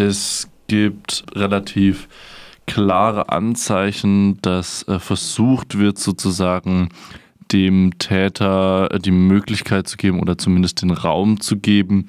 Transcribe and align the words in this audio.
Es 0.00 0.48
gibt 0.66 1.24
relativ 1.34 2.08
klare 2.64 3.28
Anzeichen, 3.28 4.40
dass 4.40 4.82
äh, 4.88 4.98
versucht 4.98 5.76
wird, 5.76 5.98
sozusagen 5.98 6.88
dem 7.52 7.98
Täter 7.98 8.88
die 8.98 9.10
Möglichkeit 9.10 9.88
zu 9.88 9.98
geben 9.98 10.20
oder 10.20 10.38
zumindest 10.38 10.80
den 10.80 10.90
Raum 10.90 11.40
zu 11.40 11.58
geben, 11.58 12.06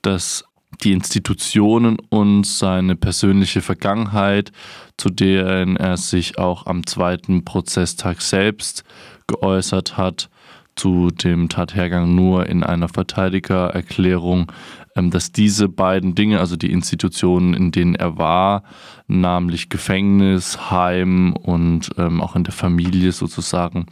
dass 0.00 0.46
die 0.82 0.92
Institutionen 0.92 1.98
und 2.08 2.46
seine 2.46 2.96
persönliche 2.96 3.60
Vergangenheit, 3.60 4.50
zu 4.96 5.10
deren 5.10 5.76
er 5.76 5.98
sich 5.98 6.38
auch 6.38 6.64
am 6.64 6.86
zweiten 6.86 7.44
Prozesstag 7.44 8.22
selbst 8.22 8.82
geäußert 9.26 9.98
hat, 9.98 10.30
zu 10.74 11.10
dem 11.10 11.50
Tathergang 11.50 12.14
nur 12.14 12.46
in 12.46 12.62
einer 12.62 12.88
Verteidigererklärung, 12.88 14.52
dass 14.96 15.30
diese 15.30 15.68
beiden 15.68 16.14
Dinge, 16.14 16.40
also 16.40 16.56
die 16.56 16.72
Institutionen, 16.72 17.54
in 17.54 17.70
denen 17.70 17.94
er 17.94 18.16
war, 18.16 18.62
namentlich 19.06 19.68
Gefängnis, 19.68 20.70
Heim 20.70 21.34
und 21.34 21.90
ähm, 21.98 22.22
auch 22.22 22.34
in 22.34 22.44
der 22.44 22.54
Familie 22.54 23.12
sozusagen, 23.12 23.86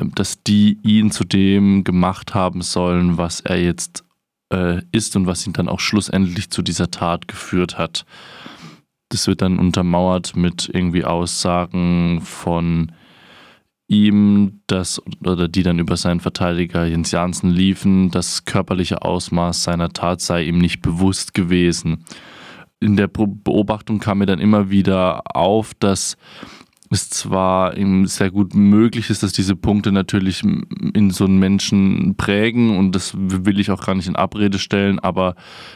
ähm, 0.00 0.12
dass 0.14 0.42
die 0.42 0.78
ihn 0.82 1.10
zu 1.10 1.24
dem 1.24 1.84
gemacht 1.84 2.34
haben 2.34 2.62
sollen, 2.62 3.18
was 3.18 3.40
er 3.40 3.60
jetzt 3.60 4.04
äh, 4.52 4.82
ist 4.92 5.16
und 5.16 5.26
was 5.26 5.46
ihn 5.46 5.52
dann 5.52 5.68
auch 5.68 5.80
schlussendlich 5.80 6.50
zu 6.50 6.62
dieser 6.62 6.90
Tat 6.90 7.26
geführt 7.28 7.76
hat. 7.76 8.06
Das 9.08 9.26
wird 9.26 9.42
dann 9.42 9.58
untermauert 9.58 10.36
mit 10.36 10.70
irgendwie 10.72 11.04
Aussagen 11.04 12.20
von 12.22 12.92
ihm, 13.94 14.60
das 14.66 15.00
oder 15.24 15.48
die 15.48 15.62
dann 15.62 15.78
über 15.78 15.96
seinen 15.96 16.20
Verteidiger 16.20 16.84
Jens 16.86 17.12
Janssen 17.12 17.50
liefen, 17.50 18.10
das 18.10 18.44
körperliche 18.44 19.02
Ausmaß 19.02 19.62
seiner 19.62 19.90
Tat 19.90 20.20
sei 20.20 20.44
ihm 20.44 20.58
nicht 20.58 20.82
bewusst 20.82 21.34
gewesen. 21.34 22.04
In 22.80 22.96
der 22.96 23.08
Beobachtung 23.08 23.98
kam 23.98 24.18
mir 24.18 24.26
dann 24.26 24.40
immer 24.40 24.70
wieder 24.70 25.22
auf, 25.34 25.72
dass 25.74 26.16
es 26.90 27.08
zwar 27.10 27.74
sehr 28.04 28.30
gut 28.30 28.54
möglich 28.54 29.10
ist, 29.10 29.22
dass 29.22 29.32
diese 29.32 29.56
Punkte 29.56 29.90
natürlich 29.90 30.42
in 30.42 31.10
so 31.10 31.24
einen 31.24 31.38
Menschen 31.38 32.14
prägen 32.16 32.76
und 32.76 32.92
das 32.92 33.14
will 33.16 33.58
ich 33.58 33.70
auch 33.70 33.84
gar 33.84 33.94
nicht 33.94 34.06
in 34.08 34.16
Abrede 34.16 34.58
stellen, 34.58 34.98
aber 34.98 35.34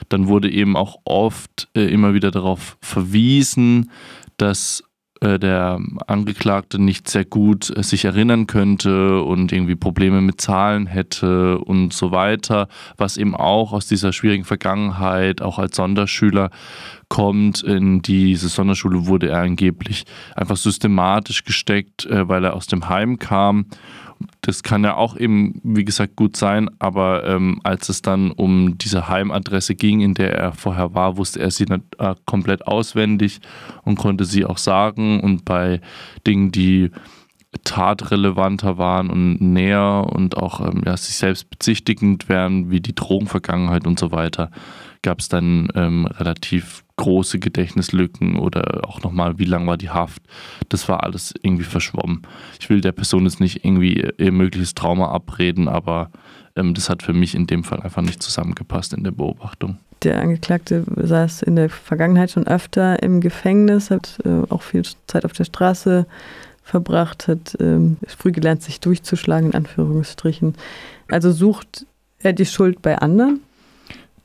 dann 0.08 0.28
wurde 0.28 0.50
eben 0.50 0.76
auch 0.76 0.96
oft 1.04 1.68
äh, 1.74 1.86
immer 1.86 2.14
wieder 2.14 2.30
darauf 2.30 2.76
verwiesen, 2.80 3.90
dass 4.36 4.84
äh, 5.20 5.38
der 5.38 5.80
Angeklagte 6.06 6.80
nicht 6.80 7.08
sehr 7.08 7.24
gut 7.24 7.76
äh, 7.76 7.82
sich 7.82 8.04
erinnern 8.04 8.46
könnte 8.46 9.22
und 9.22 9.52
irgendwie 9.52 9.74
Probleme 9.74 10.20
mit 10.20 10.40
Zahlen 10.40 10.86
hätte 10.86 11.58
und 11.58 11.92
so 11.92 12.12
weiter, 12.12 12.68
was 12.96 13.16
eben 13.16 13.34
auch 13.34 13.72
aus 13.72 13.86
dieser 13.86 14.12
schwierigen 14.12 14.44
Vergangenheit, 14.44 15.42
auch 15.42 15.58
als 15.58 15.76
Sonderschüler 15.76 16.50
kommt. 17.08 17.62
In 17.62 18.02
diese 18.02 18.48
Sonderschule 18.48 19.06
wurde 19.06 19.28
er 19.28 19.40
angeblich 19.40 20.04
einfach 20.34 20.56
systematisch 20.56 21.44
gesteckt, 21.44 22.06
äh, 22.06 22.28
weil 22.28 22.44
er 22.44 22.54
aus 22.54 22.66
dem 22.66 22.88
Heim 22.88 23.18
kam 23.18 23.66
das 24.40 24.62
kann 24.62 24.84
ja 24.84 24.96
auch 24.96 25.16
eben, 25.16 25.60
wie 25.62 25.84
gesagt, 25.84 26.16
gut 26.16 26.36
sein, 26.36 26.70
aber 26.78 27.24
ähm, 27.24 27.60
als 27.64 27.88
es 27.88 28.02
dann 28.02 28.30
um 28.30 28.78
diese 28.78 29.08
Heimadresse 29.08 29.74
ging, 29.74 30.00
in 30.00 30.14
der 30.14 30.34
er 30.34 30.52
vorher 30.52 30.94
war, 30.94 31.16
wusste 31.16 31.40
er 31.40 31.50
sie 31.50 31.66
nicht, 31.66 31.82
äh, 31.98 32.14
komplett 32.24 32.66
auswendig 32.66 33.40
und 33.84 33.96
konnte 33.96 34.24
sie 34.24 34.44
auch 34.44 34.58
sagen. 34.58 35.20
Und 35.20 35.44
bei 35.44 35.80
Dingen, 36.26 36.50
die 36.50 36.90
tatrelevanter 37.64 38.78
waren 38.78 39.10
und 39.10 39.40
näher 39.40 40.06
und 40.12 40.36
auch 40.36 40.60
ähm, 40.60 40.82
ja, 40.84 40.96
sich 40.96 41.16
selbst 41.16 41.48
bezichtigend 41.50 42.28
wären, 42.28 42.70
wie 42.70 42.80
die 42.80 42.94
Drogenvergangenheit 42.94 43.86
und 43.86 43.98
so 43.98 44.12
weiter, 44.12 44.50
gab 45.02 45.20
es 45.20 45.28
dann 45.28 45.68
ähm, 45.74 46.06
relativ 46.06 46.84
große 46.96 47.38
Gedächtnislücken 47.38 48.38
oder 48.38 48.82
auch 48.86 49.02
nochmal, 49.02 49.38
wie 49.38 49.44
lang 49.44 49.66
war 49.66 49.76
die 49.76 49.90
Haft. 49.90 50.22
Das 50.68 50.88
war 50.88 51.04
alles 51.04 51.32
irgendwie 51.42 51.64
verschwommen. 51.64 52.22
Ich 52.60 52.68
will 52.68 52.80
der 52.80 52.92
Person 52.92 53.24
jetzt 53.24 53.40
nicht 53.40 53.64
irgendwie 53.64 54.06
ihr 54.18 54.32
mögliches 54.32 54.74
Trauma 54.74 55.10
abreden, 55.10 55.68
aber 55.68 56.10
ähm, 56.56 56.74
das 56.74 56.90
hat 56.90 57.02
für 57.02 57.12
mich 57.12 57.34
in 57.34 57.46
dem 57.46 57.64
Fall 57.64 57.80
einfach 57.80 58.02
nicht 58.02 58.22
zusammengepasst 58.22 58.92
in 58.92 59.04
der 59.04 59.12
Beobachtung. 59.12 59.78
Der 60.02 60.20
Angeklagte 60.20 60.84
saß 60.96 61.42
in 61.42 61.56
der 61.56 61.70
Vergangenheit 61.70 62.30
schon 62.30 62.46
öfter 62.46 63.02
im 63.02 63.20
Gefängnis, 63.20 63.90
hat 63.90 64.18
äh, 64.24 64.42
auch 64.48 64.62
viel 64.62 64.82
Zeit 65.06 65.24
auf 65.24 65.32
der 65.32 65.44
Straße 65.44 66.06
verbracht, 66.62 67.28
hat 67.28 67.56
ähm, 67.60 67.96
früh 68.06 68.30
gelernt, 68.30 68.62
sich 68.62 68.80
durchzuschlagen, 68.80 69.50
in 69.50 69.54
Anführungsstrichen. 69.54 70.54
Also 71.08 71.32
sucht 71.32 71.86
er 72.20 72.32
die 72.32 72.46
Schuld 72.46 72.82
bei 72.82 72.98
anderen? 72.98 73.40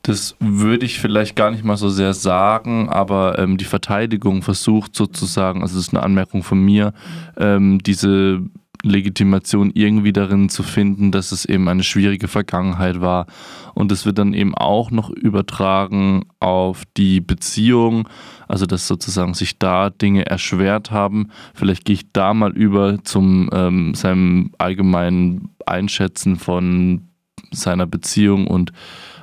Das 0.04 0.36
würde 0.38 0.84
ich 0.84 0.98
vielleicht 0.98 1.34
gar 1.34 1.50
nicht 1.50 1.64
mal 1.64 1.78
so 1.78 1.88
sehr 1.88 2.12
sagen, 2.12 2.90
aber 2.90 3.38
ähm, 3.38 3.56
die 3.56 3.64
Verteidigung 3.64 4.42
versucht 4.42 4.94
sozusagen, 4.94 5.62
also 5.62 5.76
das 5.76 5.86
ist 5.86 5.94
eine 5.94 6.02
Anmerkung 6.02 6.42
von 6.42 6.60
mir, 6.60 6.92
ähm, 7.38 7.78
diese 7.78 8.42
Legitimation 8.82 9.70
irgendwie 9.72 10.12
darin 10.12 10.50
zu 10.50 10.62
finden, 10.62 11.10
dass 11.10 11.32
es 11.32 11.46
eben 11.46 11.68
eine 11.68 11.82
schwierige 11.82 12.28
Vergangenheit 12.28 13.00
war. 13.00 13.26
Und 13.72 13.90
es 13.92 14.04
wird 14.04 14.18
dann 14.18 14.34
eben 14.34 14.54
auch 14.54 14.90
noch 14.90 15.08
übertragen 15.08 16.26
auf 16.38 16.82
die 16.98 17.22
Beziehung, 17.22 18.06
also 18.46 18.66
dass 18.66 18.86
sozusagen 18.86 19.32
sich 19.32 19.58
da 19.58 19.88
Dinge 19.88 20.26
erschwert 20.26 20.90
haben. 20.90 21.30
Vielleicht 21.54 21.86
gehe 21.86 21.94
ich 21.94 22.12
da 22.12 22.34
mal 22.34 22.52
über 22.52 23.02
zum 23.04 23.48
ähm, 23.54 23.94
seinem 23.94 24.52
allgemeinen 24.58 25.48
Einschätzen 25.64 26.36
von 26.36 27.08
seiner 27.52 27.86
Beziehung 27.86 28.46
und 28.46 28.72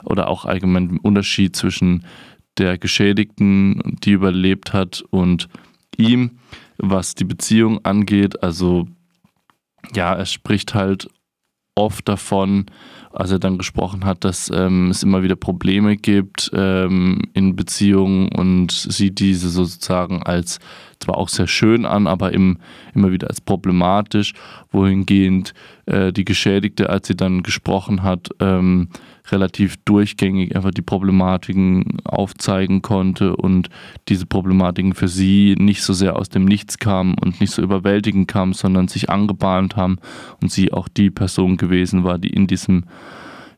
oder 0.04 0.28
auch 0.28 0.46
allgemein 0.46 0.90
den 0.90 1.00
Unterschied 1.00 1.56
zwischen 1.56 2.06
der 2.58 2.78
Geschädigten, 2.78 3.98
die 4.04 4.12
überlebt 4.12 4.74
hat, 4.74 5.04
und 5.10 5.48
ihm, 5.98 6.40
was 6.78 7.16
die 7.16 7.24
Beziehung 7.24 7.84
angeht. 7.86 8.44
Also 8.44 8.88
ja, 9.94 10.14
er 10.14 10.26
spricht 10.26 10.74
halt 10.74 11.08
oft 11.76 12.08
davon, 12.08 12.66
als 13.12 13.32
er 13.32 13.40
dann 13.40 13.58
gesprochen 13.58 14.06
hat, 14.06 14.24
dass 14.24 14.52
ähm, 14.54 14.90
es 14.90 15.04
immer 15.04 15.24
wieder 15.24 15.36
Probleme 15.36 15.96
gibt 15.98 16.52
ähm, 16.54 17.22
in 17.34 17.56
Beziehungen 17.56 18.30
und 18.30 18.72
sieht 18.72 19.20
diese 19.20 19.50
sozusagen 19.50 20.24
als 20.24 20.60
zwar 21.02 21.18
auch 21.18 21.30
sehr 21.30 21.48
schön 21.48 21.86
an, 21.86 22.08
aber 22.08 22.34
im, 22.34 22.58
immer 22.94 23.12
wieder 23.12 23.28
als 23.28 23.42
problematisch, 23.42 24.34
wohingehend 24.72 25.54
äh, 25.86 26.14
die 26.14 26.26
Geschädigte, 26.26 26.90
als 26.90 27.08
sie 27.08 27.16
dann 27.16 27.44
gesprochen 27.44 28.04
hat, 28.04 28.30
ähm, 28.40 28.90
relativ 29.30 29.78
durchgängig 29.86 30.56
einfach 30.56 30.72
die 30.72 30.82
Problematiken 30.82 32.00
aufzeigen 32.04 32.82
konnte 32.82 33.36
und 33.36 33.70
diese 34.10 34.26
Problematiken 34.26 34.94
für 34.94 35.08
sie 35.08 35.56
nicht 35.58 35.84
so 35.84 35.94
sehr 35.94 36.16
aus 36.16 36.30
dem 36.30 36.46
Nichts 36.46 36.80
kamen 36.80 37.16
und 37.20 37.40
nicht 37.40 37.52
so 37.52 37.62
überwältigend 37.62 38.28
kamen, 38.28 38.54
sondern 38.54 38.88
sich 38.88 39.10
angebahnt 39.10 39.76
haben 39.76 39.98
und 40.42 40.52
sie 40.52 40.74
auch 40.74 40.88
die 40.88 41.10
Person 41.10 41.58
gewesen 41.58 42.04
war, 42.04 42.18
die 42.18 42.30
in 42.30 42.48
diesem 42.48 42.86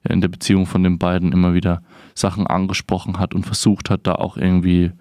in 0.09 0.19
der 0.19 0.27
Beziehung 0.27 0.65
von 0.65 0.83
den 0.83 0.99
beiden 0.99 1.31
immer 1.31 1.53
wieder 1.53 1.81
Sachen 2.13 2.45
angesprochen 2.45 3.19
hat 3.19 3.33
und 3.33 3.45
versucht 3.45 3.89
hat, 3.89 4.05
da 4.05 4.15
auch 4.15 4.35
irgendwie 4.35 4.91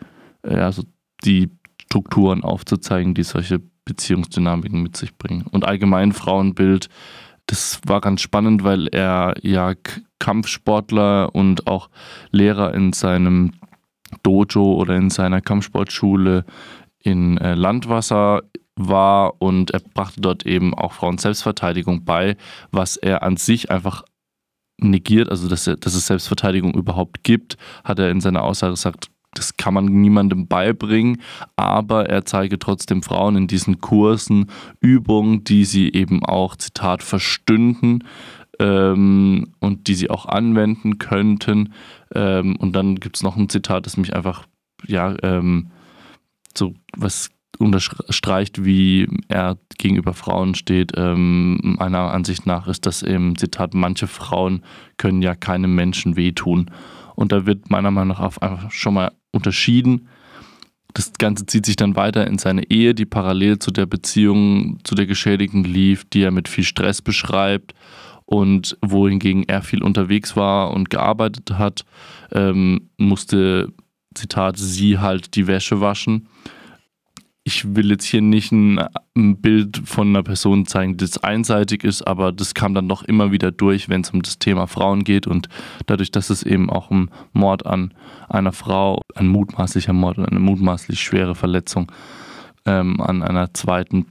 also 0.44 0.84
die 1.24 1.50
Strukturen 1.92 2.42
aufzuzeigen, 2.42 3.12
die 3.12 3.22
solche 3.22 3.60
Beziehungsdynamiken 3.84 4.82
mit 4.82 4.96
sich 4.96 5.18
bringen. 5.18 5.44
Und 5.50 5.66
allgemein 5.66 6.12
Frauenbild, 6.12 6.88
das 7.44 7.82
war 7.86 8.00
ganz 8.00 8.22
spannend, 8.22 8.64
weil 8.64 8.86
er 8.86 9.34
ja 9.42 9.74
Kampfsportler 10.18 11.34
und 11.34 11.66
auch 11.66 11.90
Lehrer 12.30 12.72
in 12.72 12.94
seinem 12.94 13.52
Dojo 14.22 14.72
oder 14.72 14.96
in 14.96 15.10
seiner 15.10 15.42
Kampfsportschule 15.42 16.46
in 16.98 17.36
äh, 17.36 17.54
Landwasser 17.54 18.44
war 18.74 19.42
und 19.42 19.72
er 19.72 19.80
brachte 19.80 20.22
dort 20.22 20.46
eben 20.46 20.72
auch 20.72 20.94
Frauen 20.94 21.18
Selbstverteidigung 21.18 22.06
bei, 22.06 22.38
was 22.70 22.96
er 22.96 23.22
an 23.22 23.36
sich 23.36 23.70
einfach 23.70 24.02
negiert, 24.78 25.28
also 25.28 25.46
dass, 25.46 25.66
er, 25.66 25.76
dass 25.76 25.94
es 25.94 26.06
Selbstverteidigung 26.06 26.72
überhaupt 26.72 27.22
gibt, 27.22 27.58
hat 27.84 27.98
er 27.98 28.10
in 28.10 28.22
seiner 28.22 28.44
Aussage 28.44 28.72
gesagt, 28.72 29.10
das 29.34 29.56
kann 29.56 29.74
man 29.74 29.86
niemandem 29.86 30.46
beibringen, 30.46 31.20
aber 31.56 32.08
er 32.08 32.24
zeige 32.24 32.58
trotzdem 32.58 33.02
Frauen 33.02 33.36
in 33.36 33.46
diesen 33.46 33.80
Kursen 33.80 34.50
Übungen, 34.80 35.44
die 35.44 35.64
sie 35.64 35.92
eben 35.92 36.24
auch, 36.24 36.56
Zitat, 36.56 37.02
verstünden 37.02 38.04
ähm, 38.58 39.54
und 39.60 39.88
die 39.88 39.94
sie 39.94 40.10
auch 40.10 40.26
anwenden 40.26 40.98
könnten. 40.98 41.72
Ähm, 42.14 42.56
und 42.56 42.76
dann 42.76 42.96
gibt 42.96 43.16
es 43.16 43.22
noch 43.22 43.36
ein 43.36 43.48
Zitat, 43.48 43.86
das 43.86 43.96
mich 43.96 44.14
einfach, 44.14 44.44
ja, 44.86 45.14
ähm, 45.22 45.70
so 46.54 46.74
was 46.96 47.30
unterstreicht, 47.58 48.64
wie 48.64 49.08
er 49.28 49.56
gegenüber 49.78 50.14
Frauen 50.14 50.54
steht. 50.54 50.92
Ähm, 50.96 51.76
meiner 51.78 52.12
Ansicht 52.12 52.46
nach 52.46 52.66
ist 52.66 52.86
das 52.86 53.02
eben 53.02 53.36
Zitat, 53.36 53.74
manche 53.74 54.06
Frauen 54.06 54.62
können 54.96 55.22
ja 55.22 55.34
keinem 55.34 55.74
Menschen 55.74 56.16
wehtun. 56.16 56.70
Und 57.14 57.32
da 57.32 57.46
wird 57.46 57.70
meiner 57.70 57.90
Meinung 57.90 58.16
nach 58.16 58.38
einfach 58.38 58.70
schon 58.70 58.94
mal 58.94 59.12
unterschieden. 59.32 60.08
Das 60.94 61.12
Ganze 61.14 61.46
zieht 61.46 61.66
sich 61.66 61.76
dann 61.76 61.96
weiter 61.96 62.26
in 62.26 62.38
seine 62.38 62.70
Ehe, 62.70 62.94
die 62.94 63.06
parallel 63.06 63.58
zu 63.58 63.70
der 63.70 63.86
Beziehung 63.86 64.78
zu 64.84 64.94
der 64.94 65.06
Geschädigten 65.06 65.64
lief, 65.64 66.04
die 66.04 66.22
er 66.22 66.30
mit 66.30 66.48
viel 66.48 66.64
Stress 66.64 67.00
beschreibt 67.00 67.74
und 68.26 68.76
wohingegen 68.82 69.44
er 69.48 69.62
viel 69.62 69.82
unterwegs 69.82 70.36
war 70.36 70.70
und 70.70 70.90
gearbeitet 70.90 71.52
hat, 71.52 71.84
ähm, 72.32 72.90
musste 72.98 73.72
Zitat, 74.14 74.58
sie 74.58 74.98
halt 74.98 75.34
die 75.34 75.46
Wäsche 75.46 75.80
waschen. 75.80 76.28
Ich 77.44 77.74
will 77.74 77.90
jetzt 77.90 78.04
hier 78.04 78.22
nicht 78.22 78.52
ein, 78.52 78.78
ein 79.16 79.40
Bild 79.40 79.82
von 79.84 80.08
einer 80.08 80.22
Person 80.22 80.64
zeigen, 80.64 80.96
das 80.96 81.18
einseitig 81.18 81.82
ist, 81.82 82.02
aber 82.06 82.30
das 82.30 82.54
kam 82.54 82.72
dann 82.72 82.88
doch 82.88 83.02
immer 83.02 83.32
wieder 83.32 83.50
durch, 83.50 83.88
wenn 83.88 84.02
es 84.02 84.10
um 84.10 84.22
das 84.22 84.38
Thema 84.38 84.68
Frauen 84.68 85.02
geht 85.02 85.26
und 85.26 85.48
dadurch, 85.86 86.12
dass 86.12 86.30
es 86.30 86.44
eben 86.44 86.70
auch 86.70 86.90
um 86.90 87.10
Mord 87.32 87.66
an 87.66 87.94
einer 88.28 88.52
Frau, 88.52 89.02
ein 89.16 89.26
mutmaßlicher 89.26 89.92
Mord 89.92 90.18
und 90.18 90.28
eine 90.28 90.38
mutmaßlich 90.38 91.00
schwere 91.00 91.34
Verletzung 91.34 91.90
ähm, 92.64 93.00
an 93.00 93.22
einer 93.22 93.52
zweiten 93.54 94.06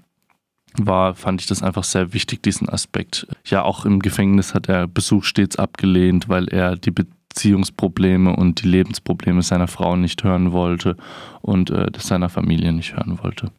war, 0.77 1.15
fand 1.15 1.41
ich 1.41 1.47
das 1.47 1.63
einfach 1.63 1.83
sehr 1.83 2.13
wichtig, 2.13 2.43
diesen 2.43 2.69
Aspekt. 2.69 3.27
Ja, 3.45 3.63
auch 3.63 3.85
im 3.85 3.99
Gefängnis 3.99 4.53
hat 4.53 4.69
er 4.69 4.87
Besuch 4.87 5.23
stets 5.23 5.57
abgelehnt, 5.57 6.29
weil 6.29 6.47
er 6.47 6.75
die 6.75 6.91
Beziehungsprobleme 7.33 8.35
und 8.35 8.61
die 8.61 8.67
Lebensprobleme 8.67 9.41
seiner 9.41 9.67
Frau 9.67 9.95
nicht 9.95 10.23
hören 10.23 10.51
wollte 10.51 10.97
und 11.41 11.69
äh, 11.69 11.89
das 11.89 12.07
seiner 12.07 12.27
Familie 12.27 12.73
nicht 12.73 12.93
hören 12.93 13.19
wollte. 13.23 13.51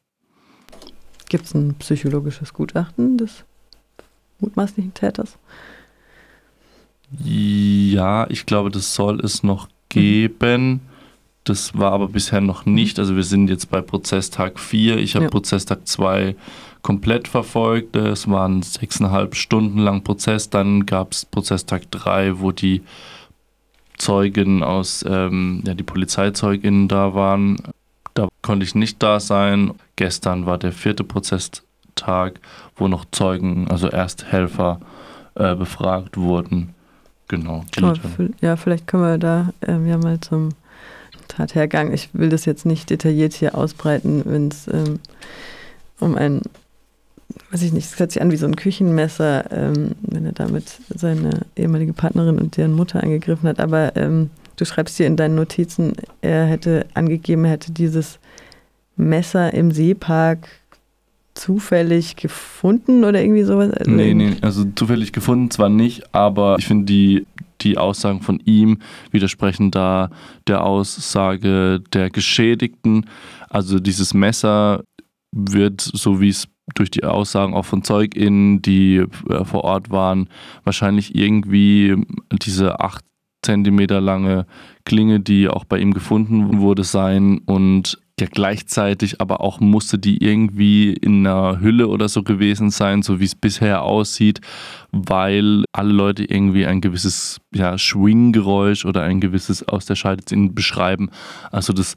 Gibt 1.31 1.47
es 1.47 1.55
ein 1.55 1.75
psychologisches 1.79 2.53
Gutachten 2.53 3.17
des 3.17 3.45
mutmaßlichen 4.41 4.93
Täters? 4.93 5.39
Ja, 7.19 8.27
ich 8.29 8.45
glaube, 8.45 8.71
das 8.71 8.95
soll 8.95 9.21
es 9.21 9.43
noch 9.43 9.69
geben. 9.89 10.81
Das 11.45 11.77
war 11.77 11.93
aber 11.93 12.09
bisher 12.09 12.43
noch 12.43 12.67
nicht. 12.67 12.99
Also 12.99 13.17
wir 13.17 13.25
sind 13.25 13.49
jetzt 13.49 13.71
bei 13.71 13.81
Prozesstag 13.81 14.61
4. 14.61 14.99
Ich 14.99 15.15
habe 15.15 15.25
ja. 15.25 15.31
Prozesstag 15.31 15.89
2 15.89 16.37
komplett 16.83 17.27
verfolgt. 17.27 17.97
Es 17.97 18.29
waren 18.29 18.63
sechseinhalb 18.63 19.35
Stunden 19.35 19.79
lang 19.79 20.05
Prozess. 20.05 20.51
Dann 20.51 20.85
gab 20.85 21.13
es 21.13 21.25
Prozesstag 21.25 21.91
3, 21.91 22.41
wo 22.41 22.53
die 22.53 22.83
Zeugen 24.03 24.65
aus, 24.65 25.05
ähm, 25.09 25.63
ja, 25.65 25.75
die 25.75 25.85
Polizeizeuginnen 25.85 26.89
da 26.89 27.15
waren. 27.15 27.59
Da 28.15 28.27
konnte 28.43 28.65
ich 28.65 28.75
nicht 28.75 29.01
da 29.01 29.21
sein. 29.21 29.75
Gestern 29.95 30.45
war 30.45 30.59
der 30.59 30.73
vierte 30.73 31.05
Prozesstag, 31.05 32.41
wo 32.75 32.89
noch 32.89 33.05
Zeugen, 33.13 33.69
also 33.71 33.87
Ersthelfer, 33.87 34.81
äh, 35.37 35.55
befragt 35.55 36.17
wurden. 36.17 36.75
Genau. 37.29 37.65
Ja, 38.41 38.57
vielleicht 38.57 38.89
können 38.89 39.05
wir 39.05 39.19
da 39.19 39.51
ähm, 39.65 39.87
ja 39.87 39.97
mal 39.99 40.21
zum 40.21 40.49
Tathergang. 41.29 41.93
Ich 41.93 42.11
will 42.13 42.29
das 42.29 42.45
jetzt 42.45 42.67
nicht 42.67 42.91
detailliert 42.91 43.35
hier 43.35 43.55
ausbreiten, 43.55 44.23
wenn 44.25 44.49
es 44.49 44.67
ähm, 44.67 44.99
um 46.01 46.17
ein 46.17 46.43
weiß 47.51 47.63
ich 47.63 47.73
nicht, 47.73 47.85
es 47.85 47.99
hört 47.99 48.13
sich 48.13 48.23
an 48.23 48.31
wie 48.31 48.37
so 48.37 48.47
ein 48.47 48.57
Küchenmesser, 48.57 49.51
ähm, 49.53 49.93
wenn 50.03 50.25
er 50.25 50.33
damit 50.33 50.79
seine 50.95 51.43
ehemalige 51.57 51.93
Partnerin 51.93 52.39
und 52.39 52.57
deren 52.57 52.73
Mutter 52.73 53.03
angegriffen 53.03 53.49
hat. 53.49 53.61
Aber 53.61 53.97
ähm, 53.97 54.31
du 54.57 54.65
schreibst 54.65 54.97
hier 54.97 55.07
in 55.07 55.17
deinen 55.17 55.35
Notizen, 55.35 55.95
er 56.21 56.47
hätte 56.47 56.87
angegeben, 56.95 57.45
er 57.45 57.53
hätte 57.53 57.73
dieses 57.73 58.19
Messer 58.97 59.53
im 59.55 59.71
Seepark 59.71 60.49
zufällig 61.35 62.17
gefunden 62.17 63.05
oder 63.05 63.23
irgendwie 63.23 63.43
sowas? 63.43 63.71
Also 63.73 63.91
nee, 63.91 64.15
nee, 64.15 64.37
also 64.43 64.65
zufällig 64.75 65.13
gefunden 65.13 65.51
zwar 65.51 65.69
nicht, 65.69 66.15
aber 66.15 66.57
ich 66.59 66.67
finde 66.67 66.85
die, 66.85 67.27
die 67.63 67.79
Aussagen 67.79 68.21
von 68.21 68.41
ihm 68.45 68.79
widersprechen 69.11 69.71
da 69.71 70.11
der 70.47 70.65
Aussage 70.65 71.81
der 71.93 72.11
Geschädigten. 72.11 73.07
Also 73.49 73.79
dieses 73.79 74.15
Messer 74.15 74.85
wird, 75.35 75.81
so 75.81 76.21
wie 76.21 76.29
es 76.29 76.49
durch 76.75 76.91
die 76.91 77.05
Aussagen 77.05 77.55
auch 77.55 77.65
von 77.65 77.83
ZeugInnen, 77.83 78.63
die 78.63 79.05
äh, 79.29 79.45
vor 79.45 79.65
Ort 79.65 79.91
waren, 79.91 80.29
wahrscheinlich 80.65 81.15
irgendwie 81.15 81.97
diese 82.31 82.81
acht 82.81 83.05
Zentimeter 83.43 84.01
lange 84.01 84.47
Klinge, 84.85 85.21
die 85.21 85.49
auch 85.49 85.65
bei 85.65 85.79
ihm 85.79 85.93
gefunden 85.93 86.61
wurde, 86.61 86.85
sein 86.85 87.39
und 87.45 87.99
ja 88.21 88.27
gleichzeitig 88.31 89.21
aber 89.21 89.41
auch 89.41 89.59
musste 89.59 89.99
die 89.99 90.23
irgendwie 90.23 90.93
in 90.93 91.27
einer 91.27 91.61
Hülle 91.61 91.89
oder 91.89 92.09
so 92.09 92.23
gewesen 92.23 92.71
sein, 92.71 93.03
so 93.03 93.21
wie 93.21 93.25
es 93.25 93.35
bisher 93.35 93.83
aussieht, 93.83 94.41
weil 94.93 95.65
alle 95.73 95.93
Leute 95.93 96.25
irgendwie 96.25 96.67
ein 96.67 96.81
gewisses 96.81 97.41
ja, 97.53 97.77
Schwinggeräusch 97.79 98.85
oder 98.85 99.03
ein 99.03 99.21
gewisses 99.21 99.67
aus 99.67 99.87
der 99.87 99.97
Scheide 99.97 100.23
beschreiben. 100.51 101.11
Also 101.51 101.73
das 101.73 101.97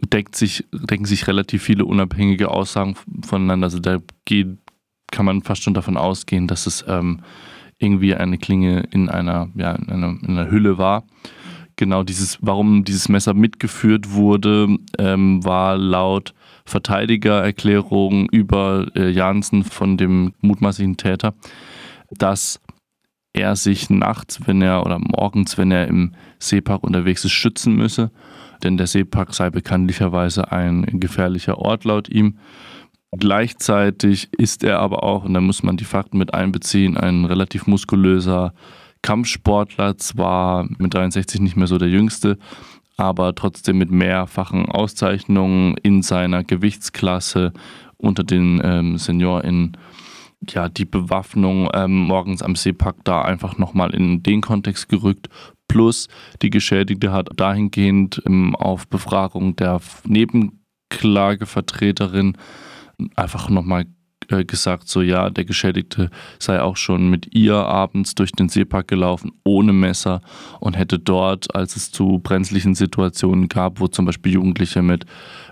deckt 0.00 0.36
sich, 0.36 0.64
decken 0.72 1.04
sich 1.04 1.26
relativ 1.26 1.62
viele 1.62 1.84
unabhängige 1.84 2.50
Aussagen 2.50 2.96
voneinander. 3.22 3.66
Also 3.66 3.78
da 3.78 3.98
geht, 4.24 4.58
kann 5.10 5.24
man 5.24 5.42
fast 5.42 5.62
schon 5.62 5.74
davon 5.74 5.96
ausgehen, 5.96 6.46
dass 6.46 6.66
es 6.66 6.84
ähm, 6.88 7.20
irgendwie 7.78 8.14
eine 8.14 8.38
Klinge 8.38 8.84
in 8.90 9.08
einer, 9.08 9.48
ja, 9.54 9.72
in 9.72 9.88
einer, 9.90 10.08
in 10.22 10.30
einer 10.30 10.50
Hülle 10.50 10.78
war. 10.78 11.04
Genau 11.76 12.02
dieses, 12.02 12.38
warum 12.40 12.84
dieses 12.84 13.08
Messer 13.08 13.34
mitgeführt 13.34 14.12
wurde, 14.12 14.78
ähm, 14.98 15.44
war 15.44 15.76
laut 15.76 16.34
Verteidigererklärung 16.64 18.28
über 18.30 18.88
äh, 18.94 19.10
Jansen 19.10 19.62
von 19.64 19.96
dem 19.96 20.34
mutmaßlichen 20.40 20.96
Täter, 20.96 21.34
dass 22.10 22.60
er 23.32 23.54
sich 23.54 23.90
nachts, 23.90 24.40
wenn 24.46 24.60
er 24.60 24.84
oder 24.84 24.98
morgens, 24.98 25.56
wenn 25.56 25.70
er 25.70 25.86
im 25.86 26.14
Seepark 26.40 26.82
unterwegs 26.82 27.24
ist, 27.24 27.32
schützen 27.32 27.76
müsse 27.76 28.10
denn 28.58 28.76
der 28.76 28.86
Seepark 28.86 29.34
sei 29.34 29.50
bekanntlicherweise 29.50 30.52
ein 30.52 30.84
gefährlicher 31.00 31.58
Ort 31.58 31.84
laut 31.84 32.08
ihm. 32.08 32.38
Gleichzeitig 33.16 34.28
ist 34.32 34.62
er 34.64 34.80
aber 34.80 35.02
auch, 35.02 35.24
und 35.24 35.34
da 35.34 35.40
muss 35.40 35.62
man 35.62 35.76
die 35.76 35.84
Fakten 35.84 36.18
mit 36.18 36.34
einbeziehen, 36.34 36.96
ein 36.96 37.24
relativ 37.24 37.66
muskulöser 37.66 38.52
Kampfsportler, 39.02 39.96
zwar 39.96 40.68
mit 40.78 40.92
63 40.92 41.40
nicht 41.40 41.56
mehr 41.56 41.66
so 41.68 41.78
der 41.78 41.88
jüngste, 41.88 42.38
aber 42.96 43.34
trotzdem 43.34 43.78
mit 43.78 43.90
mehrfachen 43.90 44.66
Auszeichnungen 44.66 45.76
in 45.82 46.02
seiner 46.02 46.44
Gewichtsklasse 46.44 47.52
unter 47.96 48.24
den 48.24 48.60
ähm, 48.62 48.98
SeniorInnen 48.98 49.76
ja, 50.50 50.68
die 50.68 50.84
Bewaffnung 50.84 51.68
ähm, 51.74 51.96
morgens 51.96 52.42
am 52.42 52.56
Seepark 52.56 52.96
da 53.04 53.22
einfach 53.22 53.58
nochmal 53.58 53.94
in 53.94 54.22
den 54.22 54.40
Kontext 54.40 54.88
gerückt. 54.88 55.28
Plus 55.68 56.08
die 56.42 56.50
Geschädigte 56.50 57.12
hat 57.12 57.28
dahingehend 57.36 58.20
ähm, 58.26 58.56
auf 58.56 58.88
Befragung 58.88 59.54
der 59.56 59.80
Nebenklagevertreterin 60.04 62.36
einfach 63.14 63.48
nochmal 63.48 63.86
äh, 64.30 64.44
gesagt, 64.44 64.88
so 64.88 65.00
ja, 65.00 65.30
der 65.30 65.44
Geschädigte 65.44 66.10
sei 66.38 66.60
auch 66.60 66.76
schon 66.76 67.08
mit 67.08 67.34
ihr 67.34 67.54
abends 67.54 68.14
durch 68.14 68.32
den 68.32 68.48
Seepark 68.48 68.88
gelaufen, 68.88 69.32
ohne 69.44 69.72
Messer 69.72 70.20
und 70.60 70.76
hätte 70.76 70.98
dort, 70.98 71.54
als 71.54 71.76
es 71.76 71.92
zu 71.92 72.18
brenzlichen 72.18 72.74
Situationen 72.74 73.48
gab, 73.48 73.80
wo 73.80 73.88
zum 73.88 74.04
Beispiel 74.04 74.34
Jugendliche 74.34 74.82
mit 74.82 75.06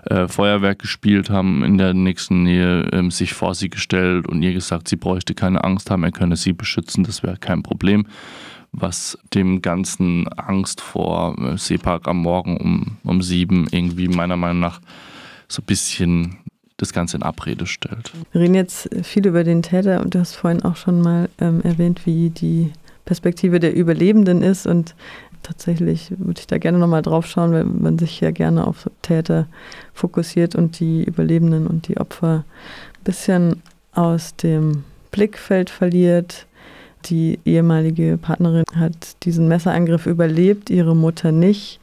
äh, 0.05 0.27
Feuerwerk 0.27 0.79
gespielt 0.79 1.29
haben, 1.29 1.63
in 1.63 1.77
der 1.77 1.93
nächsten 1.93 2.43
Nähe 2.43 2.87
ähm, 2.91 3.09
sich 3.09 3.33
vor 3.33 3.55
sie 3.55 3.69
gestellt 3.69 4.27
und 4.27 4.43
ihr 4.43 4.53
gesagt, 4.53 4.87
sie 4.87 4.95
bräuchte 4.95 5.33
keine 5.33 5.63
Angst 5.63 5.89
haben, 5.89 6.03
er 6.03 6.11
könne 6.11 6.35
sie 6.35 6.53
beschützen, 6.53 7.03
das 7.03 7.23
wäre 7.23 7.37
kein 7.37 7.63
Problem 7.63 8.05
was 8.71 9.17
dem 9.33 9.61
ganzen 9.61 10.27
Angst 10.27 10.81
vor 10.81 11.35
äh, 11.39 11.57
Seepark 11.57 12.07
am 12.07 12.21
Morgen 12.21 12.57
um, 12.57 12.97
um 13.03 13.21
sieben 13.21 13.67
irgendwie 13.71 14.07
meiner 14.07 14.37
Meinung 14.37 14.59
nach 14.59 14.81
so 15.47 15.61
ein 15.61 15.65
bisschen 15.65 16.37
das 16.77 16.93
Ganze 16.93 17.17
in 17.17 17.23
Abrede 17.23 17.65
stellt. 17.65 18.11
Wir 18.31 18.41
reden 18.41 18.53
jetzt 18.53 18.89
viel 19.03 19.25
über 19.25 19.43
den 19.43 19.63
Täter 19.63 20.01
und 20.01 20.13
du 20.13 20.19
hast 20.19 20.35
vorhin 20.35 20.61
auch 20.63 20.75
schon 20.75 21.01
mal 21.01 21.29
ähm, 21.39 21.61
erwähnt, 21.63 22.05
wie 22.05 22.29
die 22.29 22.71
Perspektive 23.05 23.59
der 23.59 23.75
Überlebenden 23.75 24.43
ist 24.43 24.67
und 24.67 24.93
tatsächlich 25.41 26.11
würde 26.17 26.39
ich 26.39 26.47
da 26.47 26.57
gerne 26.57 26.77
nochmal 26.77 27.01
drauf 27.01 27.25
schauen, 27.25 27.53
weil 27.53 27.63
man 27.63 27.97
sich 27.97 28.19
ja 28.19 28.31
gerne 28.31 28.67
auf 28.67 28.89
Täter 29.01 29.47
fokussiert 29.93 30.55
und 30.55 30.79
die 30.79 31.03
Überlebenden 31.03 31.67
und 31.67 31.87
die 31.87 31.97
Opfer 31.97 32.43
ein 32.97 33.03
bisschen 33.03 33.61
aus 33.93 34.35
dem 34.35 34.83
Blickfeld 35.11 35.69
verliert. 35.69 36.46
Die 37.09 37.39
ehemalige 37.45 38.17
Partnerin 38.17 38.65
hat 38.75 39.23
diesen 39.23 39.47
Messerangriff 39.47 40.05
überlebt, 40.05 40.69
ihre 40.69 40.95
Mutter 40.95 41.31
nicht. 41.31 41.79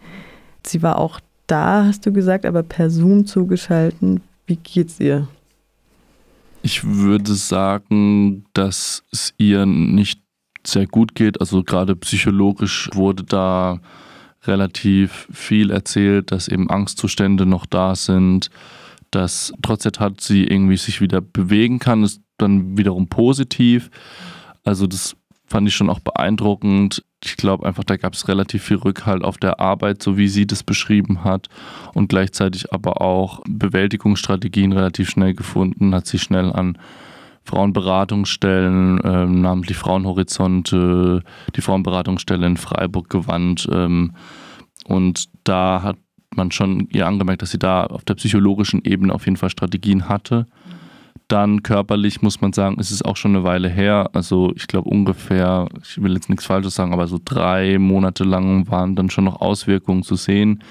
Sie 0.67 0.83
war 0.83 0.99
auch 0.99 1.21
da, 1.47 1.85
hast 1.87 2.05
du 2.07 2.13
gesagt, 2.13 2.47
aber 2.47 2.63
per 2.63 2.91
Zoom 2.91 3.27
zugeschaltet. 3.27 4.21
Wie 4.47 4.57
geht's 4.57 5.01
ihr? 5.01 5.29
Ich 6.63 6.85
würde 6.85 7.35
sagen, 7.35 8.45
dass 8.55 9.03
es 9.13 9.35
ihr 9.39 9.67
nicht 9.67 10.21
sehr 10.67 10.87
gut 10.87 11.15
geht. 11.15 11.41
Also 11.41 11.63
gerade 11.63 11.97
psychologisch 11.97 12.89
wurde 12.95 13.25
da 13.25 13.81
relativ 14.47 15.29
viel 15.33 15.71
erzählt, 15.71 16.33
dass 16.33 16.49
eben 16.49 16.71
Angstzustände 16.71 17.47
noch 17.47 17.67
da 17.67 17.95
sind, 17.95 18.51
dass 19.11 19.53
trotz 19.63 19.83
der 19.85 19.93
Tat 19.93 20.21
sie 20.21 20.45
irgendwie 20.45 20.77
sich 20.77 21.01
wieder 21.01 21.21
bewegen 21.21 21.79
kann, 21.79 22.03
ist 22.03 22.21
dann 22.39 22.77
wiederum 22.77 23.09
positiv. 23.09 23.91
Also 24.65 24.87
das 24.87 25.17
fand 25.47 25.69
ich 25.69 25.75
schon 25.75 25.91
auch 25.91 26.01
beeindruckend. 26.01 27.05
Ich 27.23 27.37
glaube 27.37 27.67
einfach, 27.67 27.85
da 27.85 27.97
gab 27.97 28.15
es 28.15 28.29
relativ 28.29 28.65
viel 28.65 28.79
Rückhalt 28.79 29.23
auf 29.23 29.39
der 29.39 29.61
Arbeit, 29.61 30.03
so 30.03 30.17
wie 30.17 30.29
sie 30.29 30.47
das 30.47 30.63
beschrieben 30.63 31.25
hat 31.25 31.49
und 31.93 32.09
gleichzeitig 32.09 32.73
aber 32.73 33.01
auch 33.01 33.41
Bewältigungsstrategien 33.47 34.73
relativ 34.73 35.11
schnell 35.11 35.35
gefunden, 35.35 35.95
hat 35.95 36.07
sich 36.07 36.23
schnell 36.23 36.53
an 36.53 36.79
Frauenberatungsstellen, 37.45 39.01
ähm, 39.05 39.43
namentlich 39.43 39.77
Frauenhorizonte, 39.77 41.23
die 41.55 41.61
Frauenberatungsstelle 41.61 42.47
in 42.47 42.57
Freiburg 42.57 43.11
gewandt. 43.11 43.69
Ähm, 43.71 44.15
und 44.87 45.29
da 45.45 45.83
hat 45.83 45.97
man 46.35 46.51
schon 46.51 46.89
ihr 46.91 47.07
angemerkt, 47.07 47.43
dass 47.43 47.51
sie 47.51 47.59
da 47.59 47.85
auf 47.85 48.05
der 48.05 48.15
psychologischen 48.15 48.83
Ebene 48.85 49.15
auf 49.15 49.27
jeden 49.27 49.37
Fall 49.37 49.51
Strategien 49.51 50.09
hatte. 50.09 50.47
Dann 51.29 51.63
körperlich 51.63 52.23
muss 52.23 52.41
man 52.41 52.53
sagen, 52.53 52.79
ist 52.79 52.91
es 52.91 53.03
auch 53.03 53.17
schon 53.17 53.35
eine 53.35 53.45
Weile 53.45 53.69
her. 53.69 54.11
Also 54.13 54.53
ich 54.57 54.67
glaube 54.67 54.91
ungefähr, 54.91 55.69
ich 55.83 56.03
will 56.03 56.15
jetzt 56.15 56.29
nichts 56.29 56.45
Falsches 56.45 56.75
sagen, 56.75 56.93
aber 56.93 57.07
so 57.07 57.19
drei 57.25 57.79
Monate 57.79 58.25
lang 58.25 58.69
waren 58.71 58.95
dann 58.95 59.11
schon 59.11 59.25
noch 59.25 59.41
Auswirkungen 59.41 60.03
zu 60.03 60.17
sehen. 60.17 60.63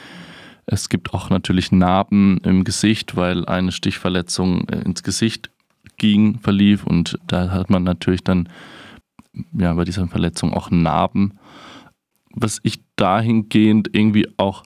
Es 0.66 0.90
gibt 0.90 1.14
auch 1.14 1.30
natürlich 1.30 1.72
Narben 1.72 2.40
im 2.44 2.64
Gesicht, 2.64 3.16
weil 3.16 3.46
eine 3.46 3.72
Stichverletzung 3.72 4.68
äh, 4.70 4.82
ins 4.82 5.04
Gesicht 5.04 5.50
ging, 5.98 6.40
verlief 6.40 6.86
und 6.86 7.20
da 7.28 7.52
hat 7.52 7.70
man 7.70 7.84
natürlich 7.84 8.24
dann 8.24 8.50
ja 9.58 9.74
bei 9.74 9.84
dieser 9.84 10.08
Verletzung 10.08 10.54
auch 10.54 10.72
Narben. 10.72 11.34
Was 12.36 12.60
ich 12.64 12.82
dahingehend 12.96 13.90
irgendwie 13.94 14.28
auch 14.38 14.64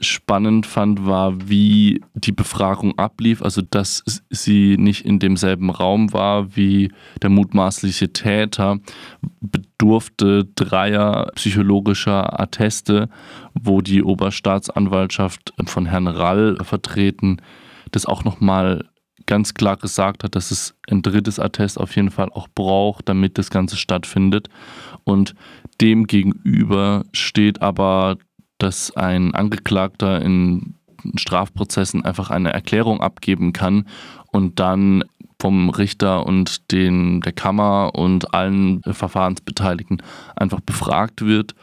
spannend 0.00 0.66
fand, 0.66 1.06
war, 1.06 1.48
wie 1.48 2.02
die 2.14 2.32
Befragung 2.32 2.98
ablief. 2.98 3.42
Also, 3.42 3.62
dass 3.62 4.04
sie 4.30 4.76
nicht 4.78 5.04
in 5.04 5.18
demselben 5.18 5.70
Raum 5.70 6.12
war 6.12 6.56
wie 6.56 6.90
der 7.22 7.30
mutmaßliche 7.30 8.12
Täter, 8.12 8.78
bedurfte 9.40 10.46
dreier 10.54 11.30
psychologischer 11.34 12.40
Atteste, 12.40 13.08
wo 13.54 13.80
die 13.80 14.02
Oberstaatsanwaltschaft 14.02 15.52
von 15.66 15.86
Herrn 15.86 16.08
Rall 16.08 16.56
vertreten 16.62 17.38
das 17.92 18.06
auch 18.06 18.24
nochmal 18.24 18.88
ganz 19.26 19.54
klar 19.54 19.76
gesagt 19.76 20.24
hat, 20.24 20.34
dass 20.34 20.50
es 20.50 20.74
ein 20.90 21.02
drittes 21.02 21.38
Attest 21.38 21.78
auf 21.78 21.94
jeden 21.94 22.10
Fall 22.10 22.30
auch 22.30 22.48
braucht, 22.48 23.08
damit 23.08 23.38
das 23.38 23.50
Ganze 23.50 23.76
stattfindet. 23.76 24.48
Und 25.04 25.34
dem 25.80 26.06
gegenüber 26.06 27.04
steht 27.12 27.62
aber 27.62 28.16
dass 28.62 28.96
ein 28.96 29.34
Angeklagter 29.34 30.22
in 30.22 30.74
Strafprozessen 31.16 32.04
einfach 32.04 32.30
eine 32.30 32.52
Erklärung 32.52 33.00
abgeben 33.00 33.52
kann 33.52 33.86
und 34.32 34.60
dann 34.60 35.04
vom 35.40 35.70
Richter 35.70 36.26
und 36.26 36.70
den, 36.70 37.22
der 37.22 37.32
Kammer 37.32 37.94
und 37.94 38.34
allen 38.34 38.82
Verfahrensbeteiligten 38.82 40.02
einfach 40.36 40.60
befragt 40.60 41.22
wird. 41.22 41.54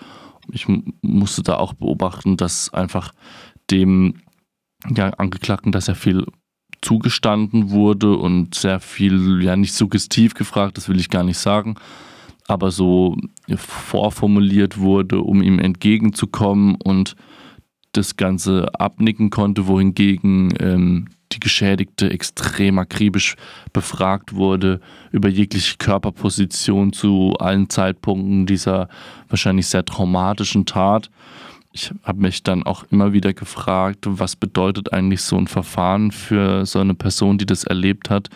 Ich 0.51 0.65
musste 1.01 1.43
da 1.43 1.57
auch 1.57 1.73
beobachten, 1.73 2.37
dass 2.37 2.73
einfach 2.73 3.11
dem 3.69 4.21
ja, 4.95 5.09
Angeklagten 5.11 5.71
da 5.71 5.81
sehr 5.81 5.95
viel 5.95 6.25
zugestanden 6.81 7.69
wurde 7.69 8.15
und 8.15 8.55
sehr 8.55 8.79
viel, 8.79 9.43
ja 9.43 9.55
nicht 9.55 9.73
suggestiv 9.73 10.33
gefragt, 10.33 10.77
das 10.77 10.89
will 10.89 10.99
ich 10.99 11.09
gar 11.09 11.23
nicht 11.23 11.37
sagen, 11.37 11.75
aber 12.47 12.71
so 12.71 13.17
vorformuliert 13.55 14.79
wurde, 14.79 15.21
um 15.21 15.43
ihm 15.43 15.59
entgegenzukommen 15.59 16.75
und 16.75 17.15
das 17.91 18.15
Ganze 18.15 18.67
abnicken 18.79 19.29
konnte, 19.29 19.67
wohingegen 19.67 20.53
ähm, 20.59 21.07
die 21.33 21.39
Geschädigte 21.39 22.09
extrem 22.09 22.79
akribisch 22.79 23.35
befragt 23.73 24.33
wurde 24.33 24.79
über 25.11 25.27
jegliche 25.27 25.75
Körperposition 25.77 26.93
zu 26.93 27.33
allen 27.39 27.69
Zeitpunkten 27.69 28.45
dieser 28.45 28.87
wahrscheinlich 29.27 29.67
sehr 29.67 29.83
traumatischen 29.83 30.65
Tat. 30.65 31.09
Ich 31.73 31.91
habe 32.03 32.21
mich 32.21 32.43
dann 32.43 32.63
auch 32.63 32.85
immer 32.91 33.11
wieder 33.11 33.33
gefragt, 33.33 34.05
was 34.07 34.35
bedeutet 34.37 34.93
eigentlich 34.93 35.21
so 35.21 35.37
ein 35.37 35.47
Verfahren 35.47 36.11
für 36.11 36.65
so 36.65 36.79
eine 36.79 36.95
Person, 36.95 37.37
die 37.37 37.45
das 37.45 37.65
erlebt 37.65 38.09
hat 38.09 38.29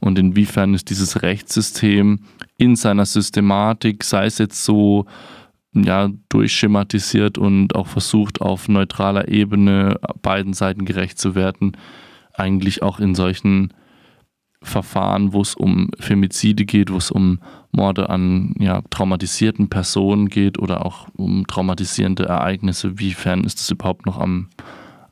und 0.00 0.18
inwiefern 0.18 0.74
ist 0.74 0.90
dieses 0.90 1.22
Rechtssystem 1.22 2.20
in 2.56 2.76
seiner 2.76 3.06
Systematik, 3.06 4.04
sei 4.04 4.26
es 4.26 4.38
jetzt 4.38 4.64
so 4.64 5.06
ja, 5.72 6.10
durchschematisiert 6.28 7.38
und 7.38 7.74
auch 7.74 7.86
versucht, 7.86 8.40
auf 8.40 8.68
neutraler 8.68 9.28
Ebene 9.28 10.00
beiden 10.22 10.52
Seiten 10.52 10.84
gerecht 10.84 11.18
zu 11.18 11.34
werden, 11.34 11.76
eigentlich 12.34 12.82
auch 12.82 12.98
in 12.98 13.14
solchen 13.14 13.72
Verfahren, 14.62 15.32
wo 15.32 15.40
es 15.40 15.54
um 15.54 15.90
Femizide 15.98 16.64
geht, 16.66 16.92
wo 16.92 16.96
es 16.96 17.10
um 17.10 17.40
Morde 17.72 18.10
an 18.10 18.54
ja, 18.58 18.82
traumatisierten 18.90 19.70
Personen 19.70 20.28
geht 20.28 20.58
oder 20.58 20.84
auch 20.84 21.08
um 21.14 21.46
traumatisierende 21.46 22.26
Ereignisse, 22.26 22.98
wiefern 22.98 23.44
ist 23.44 23.60
das 23.60 23.70
überhaupt 23.70 24.06
noch 24.06 24.18
am, 24.18 24.48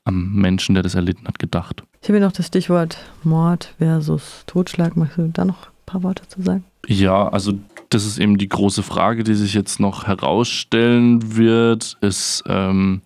am 0.04 0.35
Menschen, 0.35 0.75
der 0.75 0.83
das 0.83 0.95
erlitten 0.95 1.26
hat, 1.26 1.38
gedacht? 1.38 1.85
Ich 2.00 2.08
habe 2.08 2.18
hier 2.18 2.26
noch 2.26 2.32
das 2.32 2.46
Stichwort 2.46 2.98
Mord 3.24 3.74
versus 3.78 4.44
Totschlag. 4.46 4.96
Magst 4.96 5.18
du 5.18 5.28
da 5.28 5.44
noch 5.44 5.66
ein 5.66 5.86
paar 5.86 6.02
Worte 6.02 6.26
zu 6.28 6.42
sagen? 6.42 6.64
Ja, 6.86 7.28
also 7.28 7.54
das 7.90 8.06
ist 8.06 8.18
eben 8.18 8.38
die 8.38 8.48
große 8.48 8.82
Frage, 8.82 9.24
die 9.24 9.34
sich 9.34 9.54
jetzt 9.54 9.80
noch 9.80 10.06
herausstellen 10.06 11.36
wird. 11.36 11.96
Es 12.00 12.42
ähm, 12.46 13.02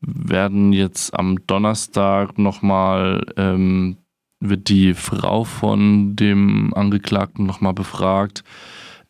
werden 0.00 0.72
jetzt 0.72 1.14
am 1.14 1.46
Donnerstag 1.46 2.38
nochmal, 2.38 3.24
ähm, 3.36 3.96
wird 4.40 4.68
die 4.68 4.94
Frau 4.94 5.44
von 5.44 6.16
dem 6.16 6.74
Angeklagten 6.74 7.46
nochmal 7.46 7.74
befragt. 7.74 8.44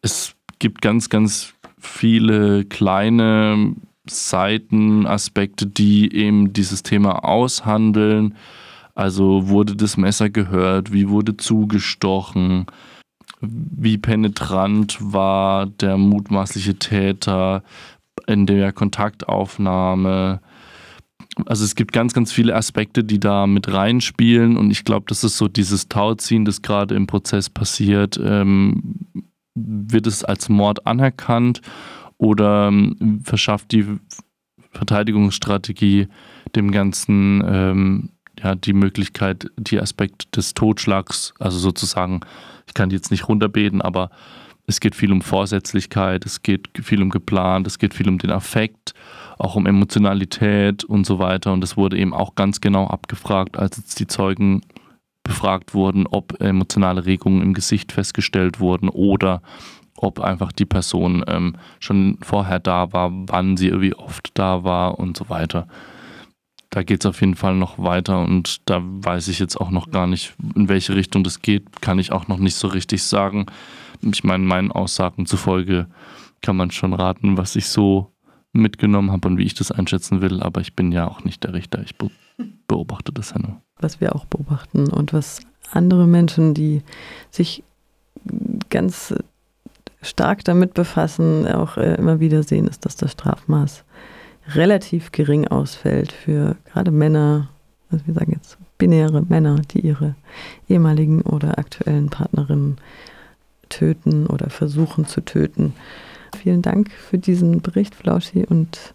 Es 0.02 0.34
gibt 0.58 0.82
ganz, 0.82 1.08
ganz 1.08 1.54
viele 1.78 2.64
kleine 2.64 3.74
Seitenaspekte, 4.08 5.66
die 5.66 6.14
eben 6.14 6.52
dieses 6.52 6.82
Thema 6.82 7.24
aushandeln. 7.24 8.34
Also 8.98 9.46
wurde 9.46 9.76
das 9.76 9.96
Messer 9.96 10.28
gehört, 10.28 10.92
wie 10.92 11.08
wurde 11.08 11.36
zugestochen, 11.36 12.66
wie 13.40 13.96
penetrant 13.96 14.98
war 15.00 15.66
der 15.66 15.96
mutmaßliche 15.96 16.80
Täter 16.80 17.62
in 18.26 18.46
der 18.46 18.72
Kontaktaufnahme. 18.72 20.40
Also 21.46 21.64
es 21.64 21.76
gibt 21.76 21.92
ganz, 21.92 22.12
ganz 22.12 22.32
viele 22.32 22.56
Aspekte, 22.56 23.04
die 23.04 23.20
da 23.20 23.46
mit 23.46 23.72
reinspielen 23.72 24.56
und 24.56 24.72
ich 24.72 24.82
glaube, 24.82 25.06
das 25.08 25.22
ist 25.22 25.38
so 25.38 25.46
dieses 25.46 25.88
Tauziehen, 25.88 26.44
das 26.44 26.62
gerade 26.62 26.96
im 26.96 27.06
Prozess 27.06 27.48
passiert. 27.48 28.18
Ähm, 28.20 29.06
wird 29.54 30.08
es 30.08 30.24
als 30.24 30.48
Mord 30.48 30.88
anerkannt 30.88 31.62
oder 32.16 32.66
ähm, 32.66 33.20
verschafft 33.22 33.70
die 33.70 33.86
Verteidigungsstrategie 34.72 36.08
dem 36.56 36.72
Ganzen 36.72 37.44
ähm, 37.46 38.10
ja, 38.42 38.54
die 38.54 38.72
Möglichkeit, 38.72 39.50
die 39.56 39.80
Aspekt 39.80 40.36
des 40.36 40.54
Totschlags, 40.54 41.34
also 41.38 41.58
sozusagen 41.58 42.20
ich 42.68 42.74
kann 42.74 42.90
die 42.90 42.96
jetzt 42.96 43.10
nicht 43.10 43.28
runterbeten, 43.28 43.82
aber 43.82 44.10
es 44.66 44.80
geht 44.80 44.94
viel 44.94 45.10
um 45.10 45.22
Vorsätzlichkeit, 45.22 46.26
es 46.26 46.42
geht 46.42 46.68
viel 46.80 47.02
um 47.02 47.08
geplant, 47.08 47.66
es 47.66 47.78
geht 47.78 47.94
viel 47.94 48.08
um 48.08 48.18
den 48.18 48.30
Affekt, 48.30 48.92
auch 49.38 49.56
um 49.56 49.66
Emotionalität 49.66 50.84
und 50.84 51.06
so 51.06 51.18
weiter. 51.18 51.54
Und 51.54 51.64
es 51.64 51.78
wurde 51.78 51.96
eben 51.96 52.12
auch 52.12 52.34
ganz 52.34 52.60
genau 52.60 52.86
abgefragt, 52.86 53.58
als 53.58 53.78
jetzt 53.78 53.98
die 53.98 54.06
Zeugen 54.06 54.60
befragt 55.24 55.72
wurden, 55.72 56.06
ob 56.06 56.40
emotionale 56.40 57.06
Regungen 57.06 57.40
im 57.40 57.54
Gesicht 57.54 57.92
festgestellt 57.92 58.60
wurden 58.60 58.90
oder 58.90 59.40
ob 59.96 60.20
einfach 60.20 60.52
die 60.52 60.66
Person 60.66 61.24
ähm, 61.26 61.56
schon 61.80 62.18
vorher 62.22 62.60
da 62.60 62.92
war, 62.92 63.10
wann 63.12 63.56
sie 63.56 63.80
wie 63.80 63.94
oft 63.94 64.30
da 64.34 64.64
war 64.64 64.98
und 64.98 65.16
so 65.16 65.28
weiter 65.28 65.66
da 66.78 66.84
geht 66.84 67.04
es 67.04 67.06
auf 67.06 67.20
jeden 67.22 67.34
Fall 67.34 67.56
noch 67.56 67.80
weiter 67.80 68.20
und 68.20 68.60
da 68.70 68.80
weiß 68.80 69.26
ich 69.26 69.40
jetzt 69.40 69.60
auch 69.60 69.70
noch 69.70 69.90
gar 69.90 70.06
nicht, 70.06 70.36
in 70.54 70.68
welche 70.68 70.94
Richtung 70.94 71.24
das 71.24 71.42
geht, 71.42 71.82
kann 71.82 71.98
ich 71.98 72.12
auch 72.12 72.28
noch 72.28 72.38
nicht 72.38 72.54
so 72.54 72.68
richtig 72.68 73.02
sagen. 73.02 73.46
Ich 74.00 74.22
meine, 74.22 74.44
meinen 74.44 74.70
Aussagen 74.70 75.26
zufolge 75.26 75.88
kann 76.40 76.56
man 76.56 76.70
schon 76.70 76.92
raten, 76.92 77.36
was 77.36 77.56
ich 77.56 77.66
so 77.66 78.12
mitgenommen 78.52 79.10
habe 79.10 79.26
und 79.26 79.38
wie 79.38 79.42
ich 79.42 79.54
das 79.54 79.72
einschätzen 79.72 80.20
will, 80.20 80.40
aber 80.40 80.60
ich 80.60 80.76
bin 80.76 80.92
ja 80.92 81.08
auch 81.08 81.24
nicht 81.24 81.42
der 81.42 81.52
Richter, 81.52 81.82
ich 81.82 81.96
beobachte 82.68 83.10
das 83.12 83.30
ja 83.30 83.40
nur. 83.40 83.60
Was 83.80 84.00
wir 84.00 84.14
auch 84.14 84.26
beobachten 84.26 84.88
und 84.88 85.12
was 85.12 85.40
andere 85.72 86.06
Menschen, 86.06 86.54
die 86.54 86.82
sich 87.32 87.64
ganz 88.70 89.16
stark 90.00 90.44
damit 90.44 90.74
befassen, 90.74 91.44
auch 91.48 91.76
äh, 91.76 91.96
immer 91.96 92.20
wieder 92.20 92.44
sehen, 92.44 92.68
ist, 92.68 92.84
dass 92.84 92.94
das 92.94 93.10
Strafmaß 93.10 93.82
relativ 94.54 95.12
gering 95.12 95.46
ausfällt 95.48 96.12
für 96.12 96.56
gerade 96.72 96.90
Männer, 96.90 97.48
also 97.90 98.06
wir 98.06 98.14
sagen 98.14 98.32
jetzt 98.32 98.58
binäre 98.78 99.22
Männer, 99.22 99.60
die 99.70 99.80
ihre 99.80 100.14
ehemaligen 100.68 101.22
oder 101.22 101.58
aktuellen 101.58 102.08
Partnerinnen 102.08 102.76
töten 103.68 104.26
oder 104.26 104.50
versuchen 104.50 105.06
zu 105.06 105.20
töten. 105.20 105.74
Vielen 106.36 106.62
Dank 106.62 106.90
für 106.90 107.18
diesen 107.18 107.60
Bericht, 107.60 107.94
Flauschi, 107.94 108.46
und 108.46 108.94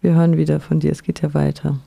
wir 0.00 0.14
hören 0.14 0.36
wieder 0.36 0.60
von 0.60 0.80
dir. 0.80 0.92
Es 0.92 1.02
geht 1.02 1.22
ja 1.22 1.32
weiter. 1.34 1.78